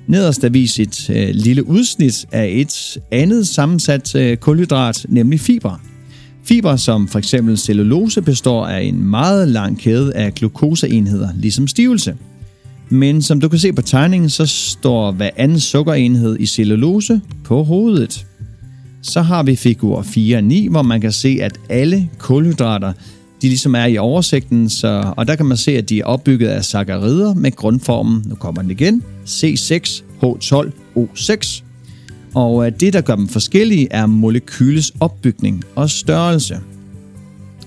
Nederst 0.06 0.44
er 0.44 0.49
vist 0.49 0.78
et 0.80 1.11
øh, 1.11 1.28
lille 1.35 1.68
udsnit 1.68 2.26
af 2.32 2.49
et 2.52 2.99
andet 3.11 3.49
sammensat 3.49 4.14
øh, 4.14 4.37
kulhydrat, 4.37 5.06
nemlig 5.09 5.40
fiber. 5.40 5.80
Fiber 6.44 6.76
som 6.76 7.09
for 7.09 7.18
eksempel 7.18 7.59
cellulose 7.59 8.23
består 8.23 8.66
af 8.66 8.82
en 8.82 9.04
meget 9.04 9.49
lang 9.49 9.78
kæde 9.78 10.14
af 10.14 10.35
glukoseenheder, 10.35 11.28
ligesom 11.37 11.68
stivelse. 11.68 12.16
Men 12.88 13.23
som 13.23 13.40
du 13.40 13.49
kan 13.49 13.59
se 13.59 13.73
på 13.73 13.82
tegningen, 13.82 14.30
så 14.30 14.47
står 14.47 15.12
hver 15.12 15.30
anden 15.37 15.61
sukkerenhed 15.61 16.37
i 16.40 16.47
cellulose 16.47 17.20
på 17.44 17.62
hovedet. 17.62 18.26
Så 19.02 19.23
har 19.23 19.42
vi 19.42 19.57
figur 19.57 20.02
4 20.02 20.37
og 20.37 20.45
9, 20.45 20.66
hvor 20.66 20.83
man 20.83 21.00
kan 21.00 21.12
se, 21.12 21.38
at 21.42 21.59
alle 21.69 22.09
kulhydrater 22.19 22.92
de 23.42 23.49
ligesom 23.49 23.75
er 23.75 23.85
i 23.85 23.99
oversigten, 23.99 24.69
så, 24.69 25.12
og 25.16 25.26
der 25.26 25.37
kan 25.37 25.47
man 25.47 25.57
se, 25.57 25.78
at 25.78 25.88
de 25.88 26.00
er 26.00 26.04
opbygget 26.04 26.49
af 26.49 26.64
saccharider 26.64 27.35
med 27.35 27.52
grundformen, 27.52 28.23
nu 28.26 28.35
kommer 28.35 28.62
den 28.62 28.71
igen, 28.71 29.02
C6H12O6. 29.26 31.62
Og 32.35 32.66
øh, 32.66 32.73
det, 32.80 32.92
der 32.92 33.00
gør 33.00 33.16
dem 33.16 33.28
forskellige, 33.28 33.88
er 33.90 34.07
molekyles 34.07 34.92
opbygning 35.00 35.64
og 35.75 35.90
størrelse. 35.90 36.59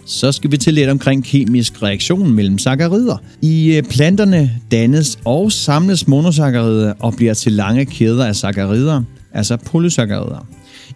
Så 0.05 0.31
skal 0.31 0.51
vi 0.51 0.57
til 0.57 0.73
lidt 0.73 0.89
omkring 0.89 1.25
kemisk 1.25 1.83
reaktion 1.83 2.31
mellem 2.31 2.57
saccharider. 2.57 3.17
I 3.41 3.75
øh, 3.75 3.83
planterne 3.83 4.51
dannes 4.71 5.19
og 5.25 5.51
samles 5.51 6.07
monosakkarider 6.07 6.93
og 6.99 7.13
bliver 7.13 7.33
til 7.33 7.51
lange 7.51 7.85
kæder 7.85 8.25
af 8.25 8.35
saccharider, 8.35 9.03
altså 9.33 9.57
polysakkarider. 9.57 10.47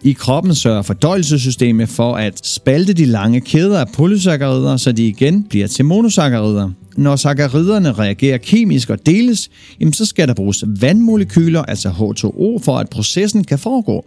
I 0.02 0.12
kroppen 0.12 0.54
sørger 0.54 0.82
fordøjelsessystemet 0.82 1.88
for 1.88 2.16
at 2.16 2.46
spalte 2.46 2.92
de 2.92 3.04
lange 3.04 3.40
kæder 3.40 3.80
af 3.80 3.88
polysaccharider, 3.94 4.76
så 4.76 4.92
de 4.92 5.08
igen 5.08 5.42
bliver 5.42 5.66
til 5.66 5.84
monosaccharider. 5.84 6.70
Når 6.96 7.16
sacchariderne 7.16 7.92
reagerer 7.92 8.38
kemisk 8.38 8.90
og 8.90 9.06
deles, 9.06 9.50
så 9.92 10.04
skal 10.04 10.28
der 10.28 10.34
bruges 10.34 10.64
vandmolekyler, 10.66 11.62
altså 11.62 11.88
H2O, 11.88 12.64
for 12.64 12.78
at 12.78 12.90
processen 12.90 13.44
kan 13.44 13.58
foregå. 13.58 14.04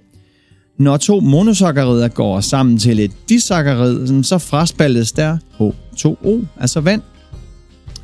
Når 0.77 0.97
to 0.97 1.19
monosaccharider 1.19 2.07
går 2.07 2.39
sammen 2.39 2.77
til 2.77 2.99
et 2.99 3.11
disaccharid, 3.29 4.23
så 4.23 4.37
fraspaltes 4.37 5.11
der 5.11 5.37
H2O, 5.59 6.45
altså 6.59 6.81
vand. 6.81 7.01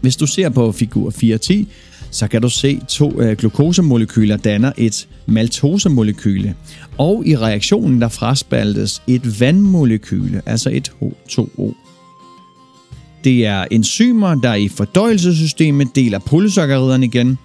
Hvis 0.01 0.15
du 0.15 0.27
ser 0.27 0.49
på 0.49 0.71
figur 0.71 1.09
4.10, 1.11 1.65
så 2.17 2.27
kan 2.27 2.41
du 2.41 2.49
se 2.49 2.79
to 2.87 3.21
øh, 3.21 3.37
glukosemolekyler 3.37 4.37
danner 4.37 4.71
et 4.77 5.07
maltosemolekyle. 5.25 6.55
Og 6.97 7.23
i 7.25 7.37
reaktionen 7.37 8.01
der 8.01 8.07
fraspaltes 8.07 9.01
et 9.07 9.39
vandmolekyle, 9.39 10.41
altså 10.45 10.69
et 10.69 10.91
H2O. 11.01 11.73
Det 13.23 13.45
er 13.45 13.65
enzymer, 13.71 14.35
der 14.35 14.53
i 14.53 14.67
fordøjelsessystemet 14.67 15.95
deler 15.95 16.19
polysacchariderne 16.19 17.05
igen. 17.05 17.37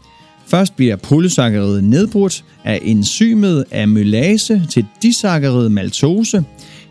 Først 0.47 0.77
bliver 0.77 0.97
polysakkaridet 0.97 1.85
nedbrudt 1.85 2.45
af 2.65 2.81
enzymet 2.83 3.65
amylase 3.75 4.63
til 4.71 4.87
disaccharid 5.03 5.69
maltose. 5.69 6.45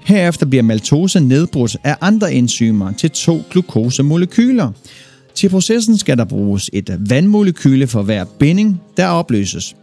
Herefter 0.05 0.45
bliver 0.45 0.63
maltose 0.63 1.19
nedbrudt 1.19 1.77
af 1.83 1.95
andre 2.01 2.33
enzymer 2.33 2.91
til 2.91 3.11
to 3.11 3.41
glukosemolekyler. 3.51 4.71
Til 5.35 5.49
processen 5.49 5.97
skal 5.97 6.17
der 6.17 6.25
bruges 6.25 6.69
et 6.73 6.97
vandmolekyle 7.09 7.87
for 7.87 8.01
hver 8.01 8.25
binding, 8.39 8.81
der 8.97 9.07
opløses. 9.07 9.75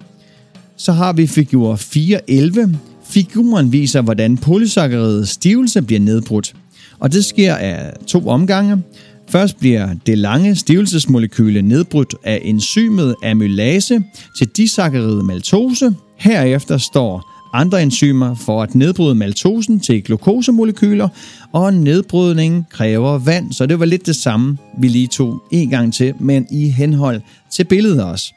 Så 0.77 0.93
har 0.93 1.13
vi 1.13 1.27
figur 1.27 1.77
411. 1.77 2.79
Figuren 3.11 3.73
viser, 3.73 4.03
hvordan 4.03 4.37
polysaccharidets 4.37 5.31
stivelse 5.31 5.83
bliver 5.83 6.01
nedbrudt. 6.01 6.55
Og 6.99 7.13
det 7.13 7.25
sker 7.25 7.55
af 7.55 7.93
to 8.07 8.29
omgange. 8.29 8.83
Først 9.29 9.59
bliver 9.59 9.89
det 10.07 10.19
lange 10.19 10.57
stivelsesmolekyle 10.57 11.63
nedbrudt 11.63 12.15
af 12.25 12.41
enzymet 12.45 13.15
amylase 13.25 14.03
til 14.39 14.49
disaccharid 14.49 15.23
maltose. 15.23 15.95
Herefter 16.17 16.79
står 16.79 17.38
andre 17.59 17.83
enzymer 17.83 18.35
for 18.35 18.63
at 18.63 18.75
nedbryde 18.75 19.15
maltosen 19.15 19.81
til 19.81 20.03
glukosemolekyler, 20.05 21.09
og 21.53 21.75
nedbrydningen 21.75 22.67
kræver 22.71 23.19
vand, 23.19 23.53
så 23.53 23.67
det 23.67 23.81
var 23.81 23.87
lidt 23.87 24.07
det 24.07 24.17
samme, 24.17 24.59
vi 24.79 24.89
lige 24.89 25.07
tog 25.07 25.43
en 25.53 25.71
gang 25.71 25.95
til, 25.95 26.15
men 26.21 26.47
i 26.51 26.69
henhold 26.69 27.21
til 27.53 27.65
billedet 27.65 28.05
også. 28.05 28.33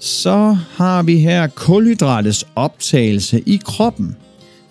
Så 0.00 0.56
har 0.76 1.02
vi 1.02 1.18
her 1.18 1.46
kulhydratets 1.46 2.46
optagelse 2.54 3.42
i 3.46 3.60
kroppen. 3.64 4.16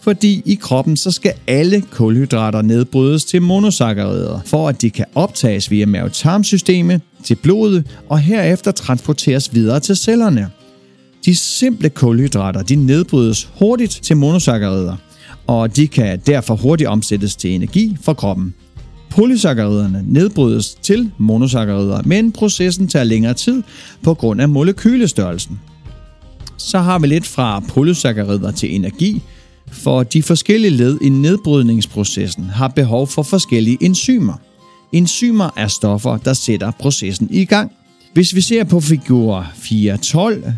Fordi 0.01 0.41
i 0.45 0.55
kroppen 0.55 0.97
så 0.97 1.11
skal 1.11 1.33
alle 1.47 1.81
kulhydrater 1.81 2.61
nedbrydes 2.61 3.25
til 3.25 3.41
monosaccharider, 3.41 4.39
for 4.45 4.69
at 4.69 4.81
de 4.81 4.89
kan 4.89 5.05
optages 5.15 5.71
via 5.71 5.85
mavetarmsystemet 5.85 7.01
til 7.23 7.35
blodet 7.35 7.87
og 8.09 8.19
herefter 8.19 8.71
transporteres 8.71 9.53
videre 9.53 9.79
til 9.79 9.95
cellerne. 9.95 10.49
De 11.25 11.35
simple 11.35 11.89
kulhydrater 11.89 12.61
de 12.63 12.75
nedbrydes 12.75 13.49
hurtigt 13.59 13.99
til 14.03 14.17
monosaccharider, 14.17 14.95
og 15.47 15.75
de 15.75 15.87
kan 15.87 16.19
derfor 16.19 16.55
hurtigt 16.55 16.89
omsættes 16.89 17.35
til 17.35 17.51
energi 17.51 17.97
for 18.01 18.13
kroppen. 18.13 18.53
Polysacchariderne 19.09 20.03
nedbrydes 20.07 20.75
til 20.81 21.11
monosaccharider, 21.17 22.01
men 22.05 22.31
processen 22.31 22.87
tager 22.87 23.03
længere 23.03 23.33
tid 23.33 23.63
på 24.03 24.13
grund 24.13 24.41
af 24.41 24.49
molekylestørrelsen. 24.49 25.59
Så 26.57 26.79
har 26.79 26.99
vi 26.99 27.07
lidt 27.07 27.25
fra 27.25 27.59
polysakkarider 27.59 28.51
til 28.51 28.75
energi, 28.75 29.21
for 29.71 30.03
de 30.03 30.23
forskellige 30.23 30.71
led 30.71 30.97
i 31.01 31.09
nedbrydningsprocessen 31.09 32.43
har 32.43 32.67
behov 32.67 33.07
for 33.07 33.23
forskellige 33.23 33.77
enzymer. 33.81 34.33
Enzymer 34.91 35.49
er 35.57 35.67
stoffer, 35.67 36.17
der 36.17 36.33
sætter 36.33 36.71
processen 36.79 37.27
i 37.31 37.45
gang. 37.45 37.71
Hvis 38.13 38.35
vi 38.35 38.41
ser 38.41 38.63
på 38.63 38.79
figur 38.79 39.41
4.12, 39.41 40.51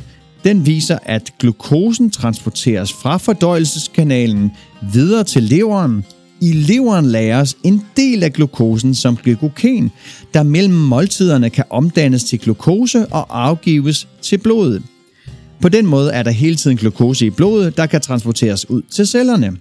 den 0.46 0.66
viser, 0.66 0.98
at 1.04 1.34
glukosen 1.40 2.10
transporteres 2.10 2.94
fra 2.94 3.18
fordøjelseskanalen 3.18 4.52
videre 4.94 5.24
til 5.24 5.44
leveren. 5.44 6.06
I 6.42 6.52
leveren 6.52 7.06
lagres 7.06 7.58
en 7.64 7.82
del 7.98 8.24
af 8.24 8.34
glukosen 8.34 8.96
som 8.96 9.18
glykogen, 9.18 9.92
der 10.34 10.44
mellem 10.44 10.74
måltiderne 10.74 11.50
kan 11.50 11.64
omdannes 11.70 12.24
til 12.24 12.40
glukose 12.40 13.06
og 13.06 13.46
afgives 13.48 14.08
til 14.22 14.38
blodet. 14.38 14.84
På 15.62 15.70
den 15.70 15.86
måde 15.86 16.12
er 16.12 16.24
der 16.24 16.32
hele 16.32 16.56
tiden 16.56 16.78
glukose 16.78 17.26
i 17.26 17.30
blodet, 17.30 17.78
der 17.78 17.86
kan 17.86 18.02
transporteres 18.02 18.70
ud 18.70 18.82
til 18.82 19.08
cellerne. 19.08 19.58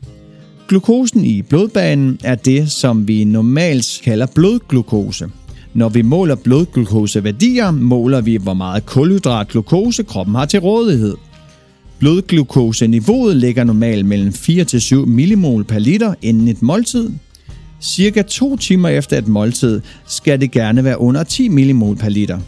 Glukosen 0.69 1.25
i 1.25 1.43
blodbanen 1.43 2.19
er 2.25 2.35
det, 2.35 2.73
som 2.73 3.09
vi 3.09 3.25
normalt 3.25 4.00
kalder 4.05 4.26
blodglukose. 4.26 5.29
Når 5.75 5.88
vi 5.88 6.02
måler 6.02 6.35
blodglukoseværdier, 6.35 7.71
måler 7.71 8.21
vi, 8.21 8.37
hvor 8.37 8.54
meget 8.54 8.87
kulhydratglukose 8.87 10.02
kroppen 10.02 10.35
har 10.35 10.47
til 10.47 10.61
rådighed. 10.61 11.16
Blodglukoseniveauet 11.99 13.37
ligger 13.37 13.64
normalt 13.64 14.07
mellem 14.07 14.28
4-7 14.28 14.95
millimol 14.95 15.64
per 15.64 15.78
liter 15.78 16.14
inden 16.23 16.49
et 16.49 16.62
måltid. 16.62 17.11
Cirka 17.81 18.23
to 18.23 18.57
timer 18.57 18.88
efter 18.88 19.19
et 19.19 19.28
måltid 19.28 19.81
skal 20.07 20.40
det 20.40 20.50
gerne 20.50 20.85
være 20.85 21.00
under 21.00 21.23
10 21.23 21.49
millimol 21.49 21.97
per 21.97 22.09
liter. 22.09 22.38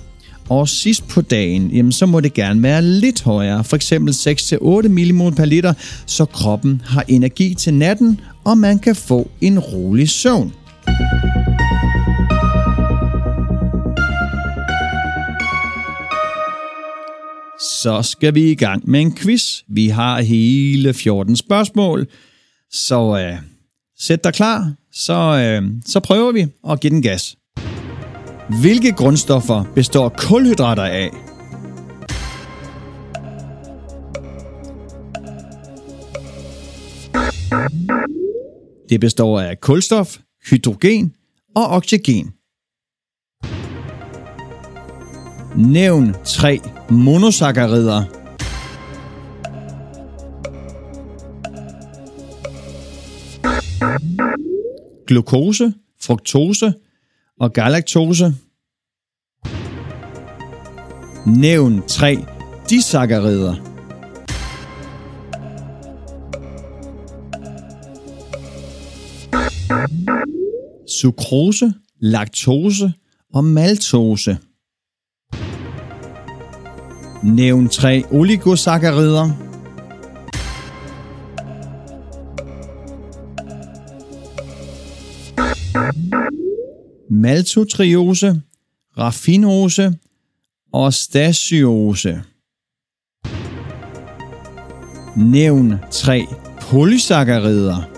Og 0.48 0.68
sidst 0.68 1.08
på 1.08 1.20
dagen, 1.20 1.70
jamen, 1.70 1.92
så 1.92 2.06
må 2.06 2.20
det 2.20 2.34
gerne 2.34 2.62
være 2.62 2.82
lidt 2.82 3.22
højere, 3.22 3.64
f.eks. 3.64 3.92
6-8 3.92 4.88
millimol 4.88 5.34
per 5.34 5.44
liter, 5.44 5.72
så 6.06 6.24
kroppen 6.24 6.82
har 6.84 7.04
energi 7.08 7.54
til 7.54 7.74
natten, 7.74 8.20
og 8.44 8.58
man 8.58 8.78
kan 8.78 8.96
få 8.96 9.30
en 9.40 9.58
rolig 9.58 10.08
søvn. 10.08 10.52
Så 17.82 18.02
skal 18.02 18.34
vi 18.34 18.50
i 18.50 18.54
gang 18.54 18.90
med 18.90 19.00
en 19.00 19.16
quiz. 19.16 19.62
Vi 19.68 19.88
har 19.88 20.22
hele 20.22 20.94
14 20.94 21.36
spørgsmål, 21.36 22.06
så 22.70 23.18
øh, 23.18 23.38
sæt 23.98 24.24
dig 24.24 24.34
klar, 24.34 24.72
så, 24.92 25.14
øh, 25.14 25.70
så 25.86 26.00
prøver 26.00 26.32
vi 26.32 26.46
at 26.70 26.80
give 26.80 26.90
den 26.90 27.02
gas. 27.02 27.36
Hvilke 28.60 28.92
grundstoffer 28.92 29.64
består 29.74 30.08
kulhydrater 30.08 30.82
af? 30.82 31.10
Det 38.88 39.00
består 39.00 39.40
af 39.40 39.60
kulstof, 39.60 40.16
hydrogen 40.50 41.14
og 41.54 41.66
oxygen. 41.68 42.35
Nævn 45.56 46.14
tre 46.24 46.60
monosakkarider. 46.90 48.02
Glukose, 55.06 55.72
fruktose 56.02 56.74
og 57.40 57.52
galaktose. 57.52 58.34
Nævn 61.26 61.82
tre 61.88 62.16
disakkarider. 62.70 63.54
Sukrose, 71.00 71.72
laktose 72.00 72.92
og 73.34 73.44
maltose. 73.44 74.38
Nævn 77.34 77.68
tre 77.68 78.04
oligosakkarider. 78.10 79.30
Maltotriose, 87.10 88.42
raffinose 88.98 89.94
og 90.72 90.94
stasiose. 90.94 92.22
Nævn 95.16 95.74
tre 95.90 96.26
polysakkarider. 96.60 97.90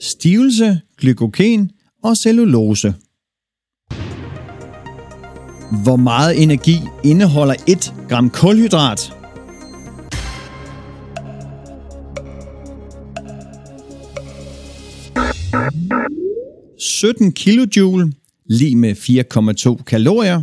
Stivelse, 0.00 0.80
glykogen 0.98 1.70
og 2.04 2.16
cellulose. 2.16 2.94
Hvor 5.82 5.96
meget 5.96 6.42
energi 6.42 6.76
indeholder 7.04 7.54
1 7.68 7.94
gram 8.08 8.30
kulhydrat? 8.30 9.12
...17 16.78 17.30
kJ 17.30 17.80
lige 18.46 18.76
med 18.76 18.92
4,2 19.78 19.82
kalorier. 19.84 20.42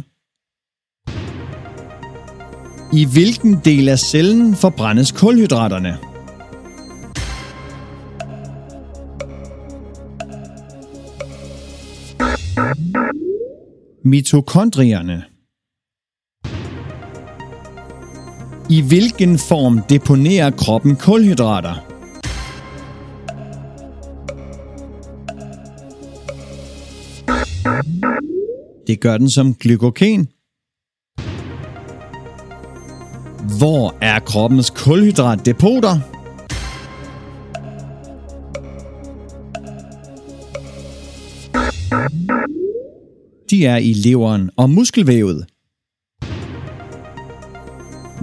I 2.93 3.05
hvilken 3.13 3.59
del 3.65 3.89
af 3.89 3.99
cellen 3.99 4.55
forbrændes 4.55 5.11
kulhydraterne? 5.11 6.10
Mitokondrierne. 14.03 15.23
I 18.69 18.81
hvilken 18.81 19.37
form 19.37 19.81
deponerer 19.89 20.51
kroppen 20.51 20.95
kulhydrater? 20.95 21.75
Det 28.87 29.01
gør 29.01 29.17
den 29.17 29.29
som 29.29 29.55
glykogen. 29.55 30.27
Hvor 33.57 33.95
er 34.01 34.19
kroppens 34.19 34.69
kulhydratdepoter? 34.69 36.20
De 43.61 43.65
er 43.65 43.77
i 43.77 43.93
leveren 43.93 44.49
og 44.57 44.69
muskelvævet. 44.69 45.45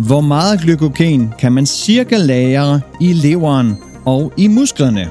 Hvor 0.09 0.21
meget 0.21 0.61
glykogen 0.61 1.33
kan 1.39 1.53
man 1.53 1.67
cirka 1.67 2.17
lagre 2.17 2.81
i 3.01 3.13
leveren 3.13 3.75
og 4.07 4.33
i 4.37 4.49
musklerne? 4.49 5.11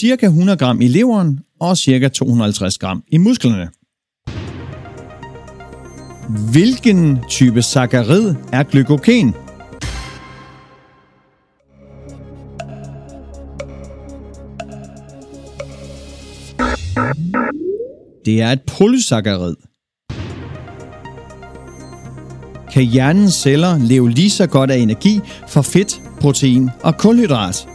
Cirka 0.00 0.26
100 0.26 0.58
gram 0.58 0.80
i 0.80 0.88
leveren 0.88 1.40
og 1.60 1.78
cirka 1.78 2.08
250 2.08 2.78
gram 2.78 3.02
i 3.08 3.18
musklerne. 3.18 3.68
Hvilken 6.52 7.18
type 7.28 7.62
saccharid 7.62 8.34
er 8.52 8.62
glykogen? 8.62 9.34
Det 18.30 18.40
er 18.40 18.52
et 18.52 18.62
polysaccharid. 18.62 19.56
Kan 22.72 22.84
hjernens 22.84 23.34
celler 23.34 23.78
leve 23.78 24.10
lige 24.10 24.30
så 24.30 24.46
godt 24.46 24.70
af 24.70 24.76
energi 24.76 25.20
fra 25.48 25.62
fedt, 25.62 26.00
protein 26.20 26.70
og 26.82 26.98
kulhydrat? 26.98 27.66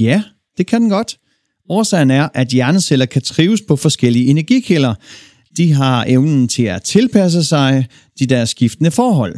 Ja, 0.00 0.22
det 0.58 0.66
kan 0.66 0.82
den 0.82 0.90
godt. 0.90 1.16
Årsagen 1.68 2.10
er, 2.10 2.28
at 2.34 2.48
hjerneceller 2.48 3.06
kan 3.06 3.22
trives 3.22 3.62
på 3.68 3.76
forskellige 3.76 4.26
energikilder. 4.26 4.94
De 5.56 5.72
har 5.72 6.04
evnen 6.08 6.48
til 6.48 6.62
at 6.62 6.82
tilpasse 6.82 7.44
sig 7.44 7.86
de 8.18 8.26
der 8.26 8.44
skiftende 8.44 8.90
forhold. 8.90 9.34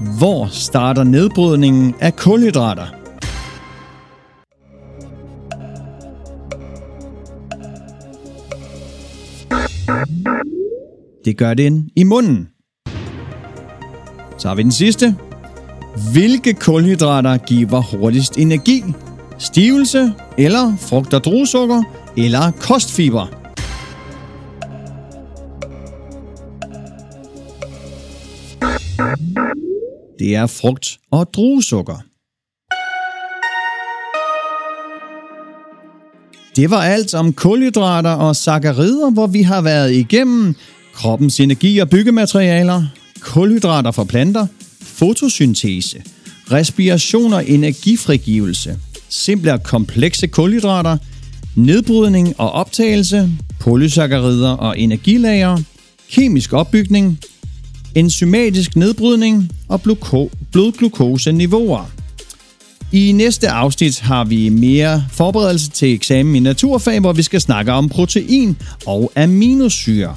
Hvor 0.00 0.46
starter 0.46 1.04
nedbrydningen 1.04 1.94
af 2.00 2.16
kulhydrater? 2.16 2.86
Det 11.24 11.36
gør 11.36 11.54
den 11.54 11.90
i 11.96 12.04
munden. 12.04 12.48
Så 14.38 14.48
har 14.48 14.54
vi 14.54 14.62
den 14.62 14.72
sidste. 14.72 15.16
Hvilke 16.12 16.54
kulhydrater 16.54 17.36
giver 17.36 17.80
hurtigst 17.80 18.38
energi? 18.38 18.82
Stivelse 19.38 20.12
eller 20.38 20.76
frugt- 20.76 21.14
og 21.14 21.24
druesukker 21.24 21.82
eller 22.16 22.50
kostfiber. 22.60 23.39
Det 30.20 30.34
er 30.34 30.46
frugt- 30.46 30.98
og 31.10 31.34
druesukker. 31.34 31.98
Det 36.56 36.70
var 36.70 36.82
alt 36.82 37.14
om 37.14 37.32
kulhydrater 37.32 38.10
og 38.10 38.36
sakkerider, 38.36 39.10
hvor 39.10 39.26
vi 39.26 39.42
har 39.42 39.60
været 39.60 39.92
igennem 39.92 40.54
kroppens 40.94 41.40
energi 41.40 41.78
og 41.78 41.90
byggematerialer, 41.90 42.84
kulhydrater 43.20 43.90
fra 43.90 44.04
planter, 44.04 44.46
fotosyntese, 44.82 46.02
respiration 46.52 47.32
og 47.32 47.48
energifrigivelse, 47.48 48.78
simple 49.08 49.52
og 49.52 49.62
komplekse 49.62 50.26
kulhydrater, 50.26 50.96
nedbrydning 51.56 52.40
og 52.40 52.52
optagelse, 52.52 53.30
polysakkarider 53.60 54.50
og 54.50 54.78
energilager, 54.78 55.58
kemisk 56.10 56.52
opbygning, 56.52 57.18
enzymatisk 57.94 58.76
nedbrydning 58.76 59.50
og 59.68 59.82
blodglukoseniveauer. 60.52 61.90
I 62.92 63.12
næste 63.12 63.48
afsnit 63.48 64.00
har 64.00 64.24
vi 64.24 64.48
mere 64.48 65.04
forberedelse 65.12 65.70
til 65.70 65.94
eksamen 65.94 66.36
i 66.36 66.40
naturfag, 66.40 67.00
hvor 67.00 67.12
vi 67.12 67.22
skal 67.22 67.40
snakke 67.40 67.72
om 67.72 67.88
protein 67.88 68.56
og 68.86 69.12
aminosyre. 69.16 70.14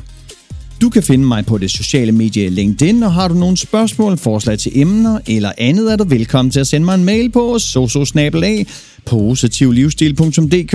Du 0.81 0.89
kan 0.89 1.03
finde 1.03 1.25
mig 1.25 1.45
på 1.45 1.57
det 1.57 1.71
sociale 1.71 2.12
medie 2.12 2.49
LinkedIn, 2.49 3.03
og 3.03 3.13
har 3.13 3.27
du 3.27 3.33
nogle 3.33 3.57
spørgsmål, 3.57 4.17
forslag 4.17 4.59
til 4.59 4.71
emner 4.79 5.19
eller 5.27 5.51
andet, 5.57 5.91
er 5.91 5.95
du 5.95 6.03
velkommen 6.03 6.51
til 6.51 6.59
at 6.59 6.67
sende 6.67 6.86
mig 6.86 6.95
en 6.95 7.03
mail 7.03 7.31
på 7.31 7.59
sososnabelag 7.59 8.65
positivlivsstil.dk. 9.05 10.73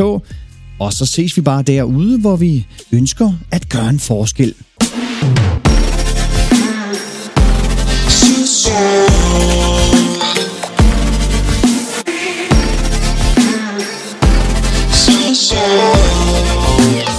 Og 0.78 0.92
så 0.92 1.06
ses 1.06 1.37
vi 1.37 1.42
bare 1.42 1.62
derude, 1.62 2.18
hvor 2.18 2.37
vi 2.37 2.66
ønsker 2.92 3.32
at 3.50 3.68
gøre 3.68 3.88
en 3.88 3.98
forskel. 3.98 4.54
Yes. 16.90 17.17